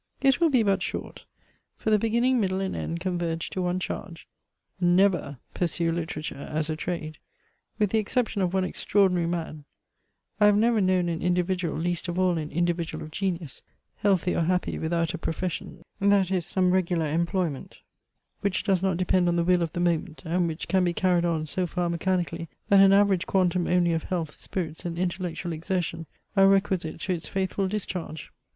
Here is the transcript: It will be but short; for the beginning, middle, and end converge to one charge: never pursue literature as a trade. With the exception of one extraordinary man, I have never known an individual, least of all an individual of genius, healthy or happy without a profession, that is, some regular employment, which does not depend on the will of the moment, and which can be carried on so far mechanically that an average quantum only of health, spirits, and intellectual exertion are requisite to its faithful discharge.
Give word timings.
It 0.19 0.39
will 0.41 0.49
be 0.49 0.63
but 0.63 0.81
short; 0.81 1.25
for 1.75 1.91
the 1.91 1.99
beginning, 1.99 2.39
middle, 2.39 2.59
and 2.59 2.75
end 2.75 2.99
converge 2.99 3.51
to 3.51 3.61
one 3.61 3.79
charge: 3.79 4.27
never 4.79 5.37
pursue 5.53 5.91
literature 5.91 6.49
as 6.51 6.71
a 6.71 6.75
trade. 6.75 7.19
With 7.77 7.91
the 7.91 7.99
exception 7.99 8.41
of 8.41 8.51
one 8.51 8.63
extraordinary 8.63 9.27
man, 9.27 9.63
I 10.39 10.47
have 10.47 10.57
never 10.57 10.81
known 10.81 11.07
an 11.07 11.21
individual, 11.21 11.77
least 11.77 12.07
of 12.07 12.17
all 12.17 12.39
an 12.39 12.49
individual 12.49 13.03
of 13.03 13.11
genius, 13.11 13.61
healthy 13.97 14.33
or 14.35 14.41
happy 14.41 14.79
without 14.79 15.13
a 15.13 15.19
profession, 15.19 15.83
that 15.99 16.31
is, 16.31 16.47
some 16.47 16.71
regular 16.71 17.05
employment, 17.07 17.81
which 18.39 18.63
does 18.63 18.81
not 18.81 18.97
depend 18.97 19.27
on 19.27 19.35
the 19.35 19.43
will 19.43 19.61
of 19.61 19.73
the 19.73 19.79
moment, 19.79 20.23
and 20.25 20.47
which 20.47 20.67
can 20.67 20.83
be 20.83 20.93
carried 20.93 21.25
on 21.25 21.45
so 21.45 21.67
far 21.67 21.89
mechanically 21.91 22.49
that 22.69 22.79
an 22.79 22.91
average 22.91 23.27
quantum 23.27 23.67
only 23.67 23.93
of 23.93 24.05
health, 24.05 24.33
spirits, 24.33 24.83
and 24.83 24.97
intellectual 24.97 25.53
exertion 25.53 26.07
are 26.35 26.47
requisite 26.47 26.99
to 27.01 27.13
its 27.13 27.27
faithful 27.27 27.67
discharge. 27.67 28.31